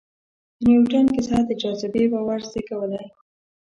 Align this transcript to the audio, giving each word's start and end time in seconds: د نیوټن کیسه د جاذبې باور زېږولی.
د 0.59 0.59
نیوټن 0.67 1.05
کیسه 1.15 1.37
د 1.47 1.49
جاذبې 1.61 2.03
باور 2.11 2.39
زېږولی. 2.51 3.05